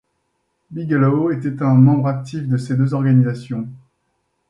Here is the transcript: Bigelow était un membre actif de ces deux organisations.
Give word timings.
Bigelow 0.71 1.29
était 1.29 1.61
un 1.61 1.75
membre 1.75 2.07
actif 2.07 2.47
de 2.47 2.57
ces 2.57 2.75
deux 2.75 2.95
organisations. 2.95 3.67